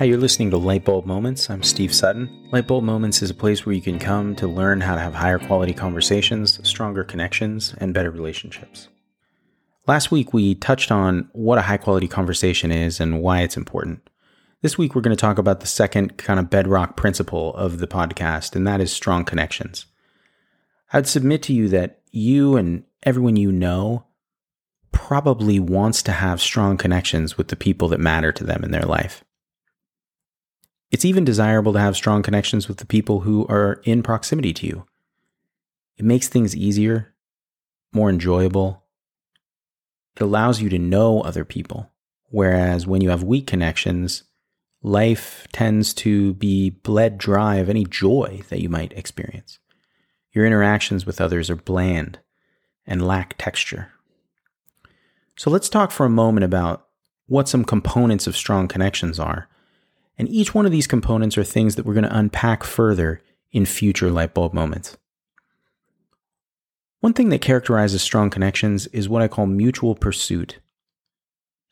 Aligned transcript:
Hi, 0.00 0.06
you're 0.06 0.16
listening 0.16 0.50
to 0.52 0.56
Lightbulb 0.56 1.04
Moments. 1.04 1.50
I'm 1.50 1.62
Steve 1.62 1.92
Sutton. 1.92 2.48
Lightbulb 2.54 2.84
Moments 2.84 3.20
is 3.20 3.28
a 3.28 3.34
place 3.34 3.66
where 3.66 3.74
you 3.74 3.82
can 3.82 3.98
come 3.98 4.34
to 4.36 4.48
learn 4.48 4.80
how 4.80 4.94
to 4.94 5.00
have 5.02 5.12
higher 5.12 5.38
quality 5.38 5.74
conversations, 5.74 6.58
stronger 6.66 7.04
connections, 7.04 7.74
and 7.76 7.92
better 7.92 8.10
relationships. 8.10 8.88
Last 9.86 10.10
week, 10.10 10.32
we 10.32 10.54
touched 10.54 10.90
on 10.90 11.28
what 11.34 11.58
a 11.58 11.60
high 11.60 11.76
quality 11.76 12.08
conversation 12.08 12.72
is 12.72 12.98
and 12.98 13.20
why 13.20 13.42
it's 13.42 13.58
important. 13.58 14.08
This 14.62 14.78
week, 14.78 14.94
we're 14.94 15.02
going 15.02 15.14
to 15.14 15.20
talk 15.20 15.36
about 15.36 15.60
the 15.60 15.66
second 15.66 16.16
kind 16.16 16.40
of 16.40 16.48
bedrock 16.48 16.96
principle 16.96 17.54
of 17.54 17.76
the 17.76 17.86
podcast, 17.86 18.56
and 18.56 18.66
that 18.66 18.80
is 18.80 18.90
strong 18.90 19.26
connections. 19.26 19.84
I'd 20.94 21.08
submit 21.08 21.42
to 21.42 21.52
you 21.52 21.68
that 21.68 22.00
you 22.10 22.56
and 22.56 22.84
everyone 23.02 23.36
you 23.36 23.52
know 23.52 24.06
probably 24.92 25.60
wants 25.60 26.02
to 26.04 26.12
have 26.12 26.40
strong 26.40 26.78
connections 26.78 27.36
with 27.36 27.48
the 27.48 27.54
people 27.54 27.88
that 27.88 28.00
matter 28.00 28.32
to 28.32 28.44
them 28.44 28.64
in 28.64 28.70
their 28.70 28.86
life. 28.86 29.22
It's 30.90 31.04
even 31.04 31.24
desirable 31.24 31.72
to 31.72 31.78
have 31.78 31.96
strong 31.96 32.22
connections 32.22 32.66
with 32.66 32.78
the 32.78 32.86
people 32.86 33.20
who 33.20 33.46
are 33.48 33.80
in 33.84 34.02
proximity 34.02 34.52
to 34.54 34.66
you. 34.66 34.86
It 35.96 36.04
makes 36.04 36.28
things 36.28 36.56
easier, 36.56 37.14
more 37.92 38.10
enjoyable. 38.10 38.84
It 40.16 40.22
allows 40.22 40.60
you 40.60 40.68
to 40.70 40.78
know 40.78 41.20
other 41.20 41.44
people. 41.44 41.90
Whereas 42.30 42.86
when 42.86 43.02
you 43.02 43.10
have 43.10 43.22
weak 43.22 43.46
connections, 43.46 44.24
life 44.82 45.46
tends 45.52 45.92
to 45.94 46.34
be 46.34 46.70
bled 46.70 47.18
dry 47.18 47.56
of 47.56 47.68
any 47.68 47.84
joy 47.84 48.42
that 48.48 48.60
you 48.60 48.68
might 48.68 48.92
experience. 48.92 49.58
Your 50.32 50.46
interactions 50.46 51.06
with 51.06 51.20
others 51.20 51.50
are 51.50 51.56
bland 51.56 52.18
and 52.86 53.06
lack 53.06 53.36
texture. 53.36 53.92
So 55.36 55.50
let's 55.50 55.68
talk 55.68 55.90
for 55.90 56.06
a 56.06 56.10
moment 56.10 56.44
about 56.44 56.86
what 57.26 57.48
some 57.48 57.64
components 57.64 58.26
of 58.26 58.36
strong 58.36 58.68
connections 58.68 59.18
are 59.20 59.48
and 60.20 60.28
each 60.28 60.54
one 60.54 60.66
of 60.66 60.70
these 60.70 60.86
components 60.86 61.38
are 61.38 61.44
things 61.44 61.76
that 61.76 61.86
we're 61.86 61.94
going 61.94 62.04
to 62.04 62.14
unpack 62.14 62.62
further 62.62 63.22
in 63.52 63.64
future 63.64 64.10
light 64.10 64.34
bulb 64.34 64.52
moments. 64.52 64.98
One 67.00 67.14
thing 67.14 67.30
that 67.30 67.40
characterizes 67.40 68.02
strong 68.02 68.28
connections 68.28 68.86
is 68.88 69.08
what 69.08 69.22
I 69.22 69.28
call 69.28 69.46
mutual 69.46 69.94
pursuit. 69.94 70.58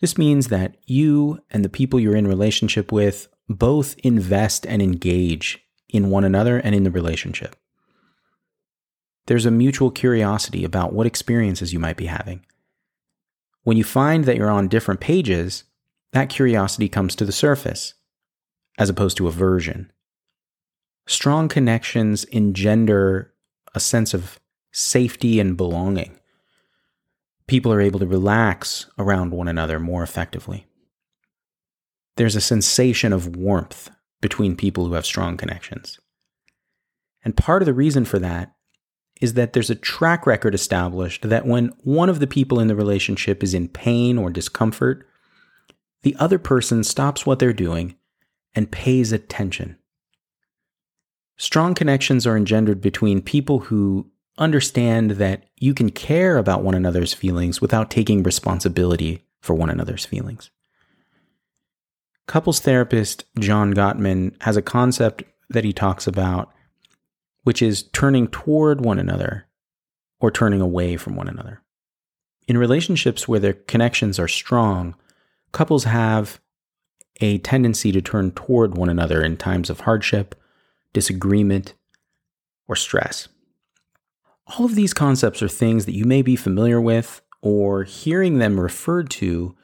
This 0.00 0.16
means 0.16 0.48
that 0.48 0.78
you 0.86 1.40
and 1.50 1.62
the 1.62 1.68
people 1.68 2.00
you're 2.00 2.16
in 2.16 2.26
relationship 2.26 2.90
with 2.90 3.28
both 3.50 3.94
invest 3.98 4.66
and 4.66 4.80
engage 4.80 5.62
in 5.90 6.08
one 6.08 6.24
another 6.24 6.56
and 6.56 6.74
in 6.74 6.84
the 6.84 6.90
relationship. 6.90 7.54
There's 9.26 9.44
a 9.44 9.50
mutual 9.50 9.90
curiosity 9.90 10.64
about 10.64 10.94
what 10.94 11.06
experiences 11.06 11.74
you 11.74 11.78
might 11.78 11.98
be 11.98 12.06
having. 12.06 12.46
When 13.64 13.76
you 13.76 13.84
find 13.84 14.24
that 14.24 14.36
you're 14.36 14.48
on 14.48 14.68
different 14.68 15.00
pages, 15.00 15.64
that 16.12 16.30
curiosity 16.30 16.88
comes 16.88 17.14
to 17.16 17.26
the 17.26 17.32
surface 17.32 17.92
as 18.78 18.88
opposed 18.88 19.16
to 19.16 19.28
aversion. 19.28 19.92
Strong 21.06 21.48
connections 21.48 22.24
engender 22.24 23.34
a 23.74 23.80
sense 23.80 24.14
of 24.14 24.38
safety 24.72 25.40
and 25.40 25.56
belonging. 25.56 26.18
People 27.46 27.72
are 27.72 27.80
able 27.80 27.98
to 27.98 28.06
relax 28.06 28.86
around 28.98 29.32
one 29.32 29.48
another 29.48 29.80
more 29.80 30.02
effectively. 30.02 30.66
There's 32.16 32.36
a 32.36 32.40
sensation 32.40 33.12
of 33.12 33.36
warmth 33.36 33.90
between 34.20 34.56
people 34.56 34.86
who 34.86 34.94
have 34.94 35.06
strong 35.06 35.36
connections. 35.36 35.98
And 37.24 37.36
part 37.36 37.62
of 37.62 37.66
the 37.66 37.74
reason 37.74 38.04
for 38.04 38.18
that 38.18 38.54
is 39.20 39.34
that 39.34 39.52
there's 39.52 39.70
a 39.70 39.74
track 39.74 40.26
record 40.26 40.54
established 40.54 41.28
that 41.28 41.46
when 41.46 41.72
one 41.82 42.08
of 42.08 42.20
the 42.20 42.26
people 42.26 42.60
in 42.60 42.68
the 42.68 42.76
relationship 42.76 43.42
is 43.42 43.54
in 43.54 43.68
pain 43.68 44.18
or 44.18 44.30
discomfort, 44.30 45.06
the 46.02 46.14
other 46.16 46.38
person 46.38 46.84
stops 46.84 47.26
what 47.26 47.38
they're 47.38 47.52
doing 47.52 47.96
and 48.58 48.72
pays 48.72 49.12
attention. 49.12 49.78
Strong 51.36 51.76
connections 51.76 52.26
are 52.26 52.36
engendered 52.36 52.80
between 52.80 53.22
people 53.22 53.60
who 53.60 54.10
understand 54.36 55.12
that 55.12 55.44
you 55.58 55.72
can 55.72 55.90
care 55.90 56.36
about 56.36 56.64
one 56.64 56.74
another's 56.74 57.14
feelings 57.14 57.60
without 57.60 57.88
taking 57.88 58.24
responsibility 58.24 59.22
for 59.40 59.54
one 59.54 59.70
another's 59.70 60.04
feelings. 60.04 60.50
Couples 62.26 62.58
therapist 62.58 63.24
John 63.38 63.74
Gottman 63.74 64.34
has 64.42 64.56
a 64.56 64.62
concept 64.62 65.22
that 65.48 65.64
he 65.64 65.72
talks 65.72 66.08
about, 66.08 66.52
which 67.44 67.62
is 67.62 67.84
turning 67.84 68.26
toward 68.26 68.84
one 68.84 68.98
another 68.98 69.46
or 70.18 70.32
turning 70.32 70.60
away 70.60 70.96
from 70.96 71.14
one 71.14 71.28
another. 71.28 71.62
In 72.48 72.58
relationships 72.58 73.28
where 73.28 73.38
their 73.38 73.52
connections 73.52 74.18
are 74.18 74.26
strong, 74.26 74.96
couples 75.52 75.84
have 75.84 76.40
a 77.20 77.38
tendency 77.38 77.92
to 77.92 78.00
turn 78.00 78.30
toward 78.32 78.76
one 78.76 78.88
another 78.88 79.22
in 79.22 79.36
times 79.36 79.70
of 79.70 79.80
hardship, 79.80 80.34
disagreement, 80.92 81.74
or 82.66 82.76
stress. 82.76 83.28
All 84.46 84.64
of 84.64 84.74
these 84.74 84.94
concepts 84.94 85.42
are 85.42 85.48
things 85.48 85.84
that 85.86 85.94
you 85.94 86.04
may 86.04 86.22
be 86.22 86.36
familiar 86.36 86.80
with, 86.80 87.20
or 87.42 87.84
hearing 87.84 88.38
them 88.38 88.58
referred 88.58 89.10
to, 89.10 89.54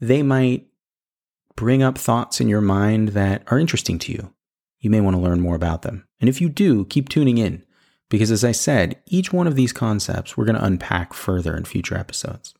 they 0.00 0.22
might 0.22 0.66
bring 1.56 1.82
up 1.82 1.98
thoughts 1.98 2.40
in 2.40 2.48
your 2.48 2.60
mind 2.60 3.08
that 3.08 3.42
are 3.48 3.58
interesting 3.58 3.98
to 3.98 4.12
you. 4.12 4.32
You 4.80 4.90
may 4.90 5.00
want 5.00 5.16
to 5.16 5.22
learn 5.22 5.40
more 5.40 5.56
about 5.56 5.82
them. 5.82 6.06
And 6.20 6.28
if 6.28 6.40
you 6.40 6.48
do, 6.48 6.84
keep 6.86 7.08
tuning 7.08 7.38
in, 7.38 7.64
because 8.08 8.30
as 8.30 8.44
I 8.44 8.52
said, 8.52 8.96
each 9.06 9.32
one 9.32 9.46
of 9.46 9.56
these 9.56 9.72
concepts 9.72 10.36
we're 10.36 10.44
going 10.44 10.56
to 10.56 10.64
unpack 10.64 11.12
further 11.14 11.56
in 11.56 11.64
future 11.64 11.96
episodes. 11.96 12.54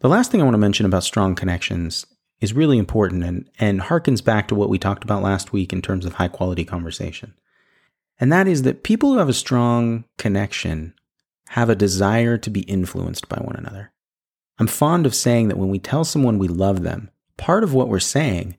The 0.00 0.08
last 0.08 0.30
thing 0.30 0.40
I 0.40 0.44
want 0.44 0.54
to 0.54 0.58
mention 0.58 0.84
about 0.84 1.04
strong 1.04 1.34
connections 1.34 2.06
is 2.44 2.52
really 2.52 2.78
important 2.78 3.24
and, 3.24 3.50
and 3.58 3.80
harkens 3.80 4.22
back 4.22 4.46
to 4.48 4.54
what 4.54 4.68
we 4.68 4.78
talked 4.78 5.02
about 5.02 5.22
last 5.22 5.52
week 5.52 5.72
in 5.72 5.80
terms 5.80 6.04
of 6.04 6.14
high 6.14 6.28
quality 6.28 6.64
conversation. 6.64 7.34
And 8.20 8.30
that 8.30 8.46
is 8.46 8.62
that 8.62 8.84
people 8.84 9.12
who 9.12 9.18
have 9.18 9.30
a 9.30 9.32
strong 9.32 10.04
connection 10.18 10.94
have 11.48 11.70
a 11.70 11.74
desire 11.74 12.36
to 12.38 12.50
be 12.50 12.60
influenced 12.60 13.28
by 13.28 13.38
one 13.38 13.56
another. 13.56 13.92
I'm 14.58 14.66
fond 14.66 15.06
of 15.06 15.14
saying 15.14 15.48
that 15.48 15.56
when 15.56 15.70
we 15.70 15.78
tell 15.78 16.04
someone 16.04 16.38
we 16.38 16.46
love 16.46 16.82
them, 16.82 17.10
part 17.36 17.64
of 17.64 17.72
what 17.74 17.88
we're 17.88 17.98
saying 17.98 18.56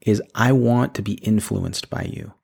is, 0.00 0.20
I 0.34 0.52
want 0.52 0.94
to 0.94 1.02
be 1.02 1.14
influenced 1.14 1.88
by 1.88 2.10
you. 2.12 2.34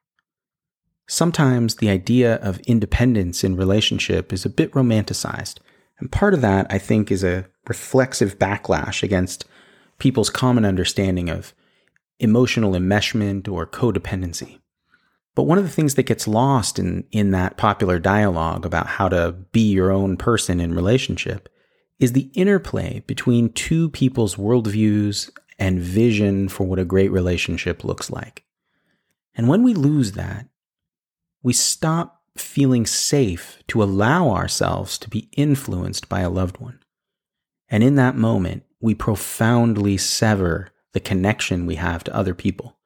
Sometimes 1.06 1.76
the 1.76 1.90
idea 1.90 2.36
of 2.36 2.60
independence 2.60 3.44
in 3.44 3.56
relationship 3.56 4.32
is 4.32 4.44
a 4.44 4.50
bit 4.50 4.72
romanticized. 4.72 5.58
And 5.98 6.10
part 6.10 6.34
of 6.34 6.40
that, 6.40 6.66
I 6.70 6.78
think, 6.78 7.10
is 7.10 7.22
a 7.22 7.46
reflexive 7.68 8.38
backlash 8.38 9.02
against 9.02 9.44
people's 10.04 10.28
common 10.28 10.66
understanding 10.66 11.30
of 11.30 11.54
emotional 12.18 12.72
enmeshment 12.72 13.48
or 13.48 13.66
codependency. 13.66 14.58
But 15.34 15.44
one 15.44 15.56
of 15.56 15.64
the 15.64 15.70
things 15.70 15.94
that 15.94 16.02
gets 16.02 16.28
lost 16.28 16.78
in, 16.78 17.04
in 17.10 17.30
that 17.30 17.56
popular 17.56 17.98
dialogue 17.98 18.66
about 18.66 18.86
how 18.86 19.08
to 19.08 19.32
be 19.32 19.72
your 19.72 19.90
own 19.90 20.18
person 20.18 20.60
in 20.60 20.74
relationship 20.74 21.48
is 21.98 22.12
the 22.12 22.30
interplay 22.34 23.02
between 23.06 23.54
two 23.54 23.88
people's 23.88 24.36
worldviews 24.36 25.30
and 25.58 25.80
vision 25.80 26.50
for 26.50 26.64
what 26.64 26.78
a 26.78 26.84
great 26.84 27.10
relationship 27.10 27.82
looks 27.82 28.10
like. 28.10 28.44
And 29.34 29.48
when 29.48 29.62
we 29.62 29.72
lose 29.72 30.12
that, 30.12 30.48
we 31.42 31.54
stop 31.54 32.20
feeling 32.36 32.84
safe 32.84 33.62
to 33.68 33.82
allow 33.82 34.28
ourselves 34.28 34.98
to 34.98 35.08
be 35.08 35.30
influenced 35.34 36.10
by 36.10 36.20
a 36.20 36.28
loved 36.28 36.58
one. 36.58 36.78
And 37.70 37.82
in 37.82 37.94
that 37.94 38.16
moment, 38.16 38.64
we 38.84 38.94
profoundly 38.94 39.96
sever 39.96 40.68
the 40.92 41.00
connection 41.00 41.64
we 41.64 41.76
have 41.76 42.04
to 42.04 42.14
other 42.14 42.34
people. 42.34 42.76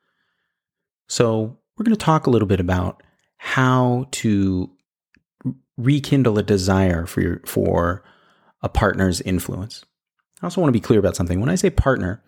So, 1.08 1.58
we're 1.76 1.84
going 1.84 1.96
to 1.96 2.04
talk 2.04 2.28
a 2.28 2.30
little 2.30 2.46
bit 2.46 2.60
about 2.60 3.02
how 3.36 4.06
to 4.12 4.70
rekindle 5.76 6.38
a 6.38 6.44
desire 6.44 7.04
for 7.04 7.20
your, 7.20 7.40
for 7.46 8.04
a 8.62 8.68
partner's 8.68 9.20
influence. 9.22 9.84
I 10.40 10.46
also 10.46 10.60
want 10.60 10.68
to 10.68 10.78
be 10.78 10.80
clear 10.80 11.00
about 11.00 11.16
something. 11.16 11.40
When 11.40 11.48
I 11.48 11.56
say 11.56 11.68
partner, 11.68 12.22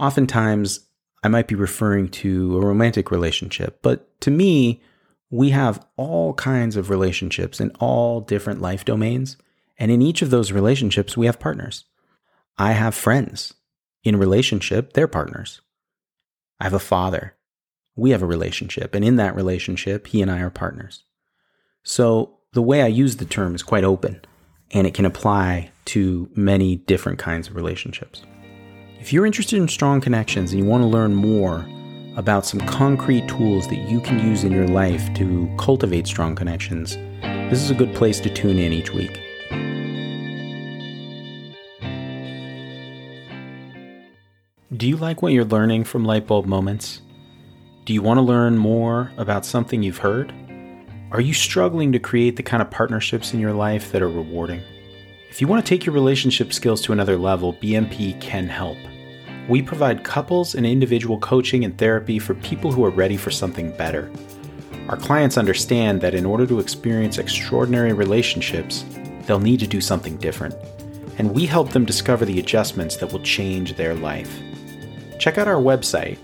oftentimes 0.00 0.80
I 1.22 1.28
might 1.28 1.46
be 1.46 1.54
referring 1.54 2.08
to 2.08 2.56
a 2.56 2.66
romantic 2.66 3.12
relationship, 3.12 3.78
but 3.80 4.20
to 4.22 4.30
me, 4.32 4.82
we 5.30 5.50
have 5.50 5.86
all 5.96 6.34
kinds 6.34 6.74
of 6.74 6.90
relationships 6.90 7.60
in 7.60 7.70
all 7.78 8.20
different 8.20 8.60
life 8.60 8.84
domains. 8.84 9.36
And 9.78 9.92
in 9.92 10.02
each 10.02 10.20
of 10.20 10.30
those 10.30 10.50
relationships, 10.50 11.16
we 11.16 11.26
have 11.26 11.38
partners. 11.38 11.84
I 12.60 12.72
have 12.72 12.94
friends 12.94 13.54
in 14.04 14.18
relationship, 14.18 14.92
they're 14.92 15.08
partners. 15.08 15.62
I 16.60 16.64
have 16.64 16.74
a 16.74 16.78
father. 16.78 17.34
We 17.96 18.10
have 18.10 18.20
a 18.20 18.26
relationship. 18.26 18.94
And 18.94 19.02
in 19.02 19.16
that 19.16 19.34
relationship, 19.34 20.08
he 20.08 20.20
and 20.20 20.30
I 20.30 20.40
are 20.40 20.50
partners. 20.50 21.04
So 21.84 22.36
the 22.52 22.60
way 22.60 22.82
I 22.82 22.88
use 22.88 23.16
the 23.16 23.24
term 23.24 23.54
is 23.54 23.62
quite 23.62 23.82
open 23.82 24.20
and 24.72 24.86
it 24.86 24.92
can 24.92 25.06
apply 25.06 25.70
to 25.86 26.28
many 26.34 26.76
different 26.76 27.18
kinds 27.18 27.48
of 27.48 27.56
relationships. 27.56 28.24
If 29.00 29.10
you're 29.10 29.24
interested 29.24 29.56
in 29.56 29.66
strong 29.66 30.02
connections 30.02 30.52
and 30.52 30.62
you 30.62 30.68
want 30.68 30.82
to 30.82 30.86
learn 30.86 31.14
more 31.14 31.66
about 32.18 32.44
some 32.44 32.60
concrete 32.60 33.26
tools 33.26 33.68
that 33.68 33.88
you 33.88 34.02
can 34.02 34.18
use 34.18 34.44
in 34.44 34.52
your 34.52 34.68
life 34.68 35.14
to 35.14 35.50
cultivate 35.58 36.06
strong 36.06 36.36
connections, 36.36 36.96
this 37.48 37.62
is 37.62 37.70
a 37.70 37.74
good 37.74 37.94
place 37.94 38.20
to 38.20 38.28
tune 38.28 38.58
in 38.58 38.74
each 38.74 38.92
week. 38.92 39.29
Do 44.80 44.88
you 44.88 44.96
like 44.96 45.20
what 45.20 45.34
you're 45.34 45.44
learning 45.44 45.84
from 45.84 46.06
Lightbulb 46.06 46.46
Moments? 46.46 47.02
Do 47.84 47.92
you 47.92 48.00
want 48.00 48.16
to 48.16 48.22
learn 48.22 48.56
more 48.56 49.12
about 49.18 49.44
something 49.44 49.82
you've 49.82 49.98
heard? 49.98 50.32
Are 51.12 51.20
you 51.20 51.34
struggling 51.34 51.92
to 51.92 51.98
create 51.98 52.36
the 52.36 52.42
kind 52.42 52.62
of 52.62 52.70
partnerships 52.70 53.34
in 53.34 53.40
your 53.40 53.52
life 53.52 53.92
that 53.92 54.00
are 54.00 54.08
rewarding? 54.08 54.62
If 55.28 55.38
you 55.38 55.48
want 55.48 55.62
to 55.62 55.68
take 55.68 55.84
your 55.84 55.94
relationship 55.94 56.54
skills 56.54 56.80
to 56.80 56.94
another 56.94 57.18
level, 57.18 57.52
BMP 57.52 58.18
can 58.22 58.48
help. 58.48 58.78
We 59.50 59.60
provide 59.60 60.02
couples 60.02 60.54
and 60.54 60.64
individual 60.64 61.18
coaching 61.18 61.62
and 61.66 61.76
therapy 61.76 62.18
for 62.18 62.32
people 62.36 62.72
who 62.72 62.82
are 62.82 62.90
ready 62.90 63.18
for 63.18 63.30
something 63.30 63.76
better. 63.76 64.10
Our 64.88 64.96
clients 64.96 65.36
understand 65.36 66.00
that 66.00 66.14
in 66.14 66.24
order 66.24 66.46
to 66.46 66.58
experience 66.58 67.18
extraordinary 67.18 67.92
relationships, 67.92 68.86
they'll 69.26 69.40
need 69.40 69.60
to 69.60 69.66
do 69.66 69.82
something 69.82 70.16
different. 70.16 70.54
And 71.18 71.34
we 71.34 71.44
help 71.44 71.68
them 71.68 71.84
discover 71.84 72.24
the 72.24 72.38
adjustments 72.38 72.96
that 72.96 73.12
will 73.12 73.20
change 73.20 73.76
their 73.76 73.94
life. 73.94 74.40
Check 75.20 75.38
out 75.38 75.46
our 75.46 75.62
website 75.62 76.18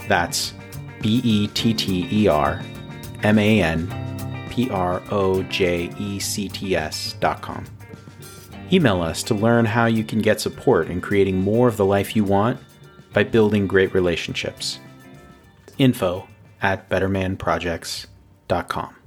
That's 0.09 0.55
B 1.01 1.21
E 1.23 1.47
T 1.49 1.75
T 1.75 2.09
E 2.11 2.27
R 2.27 2.63
M 3.23 3.39
A 3.39 3.63
N 3.63 4.49
P 4.51 4.69
R 4.71 5.03
O 5.11 5.43
J 5.45 5.91
E 5.99 6.19
C 6.19 6.49
T 6.49 6.75
S.com. 6.75 7.67
Email 8.73 9.03
us 9.03 9.23
to 9.25 9.35
learn 9.35 9.67
how 9.67 9.87
you 9.87 10.05
can 10.05 10.21
get 10.21 10.41
support 10.41 10.89
in 10.89 11.01
creating 11.01 11.41
more 11.41 11.67
of 11.69 11.77
the 11.77 11.85
life 11.85 12.17
you 12.17 12.25
want 12.25 12.59
by 13.13 13.25
building 13.25 13.67
great 13.67 13.93
relationships. 13.93 14.79
Info 15.79 16.29
at 16.63 16.89
bettermanprojects.com. 16.89 19.00